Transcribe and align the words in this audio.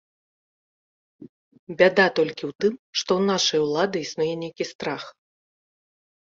Бяда 1.81 2.07
толькі 2.17 2.43
ў 2.49 2.51
тым, 2.65 2.73
што 2.99 3.11
ў 3.19 3.29
нашай 3.31 3.59
улады 3.69 3.97
існуе 4.09 4.33
нейкі 4.43 4.65
страх. 4.73 5.03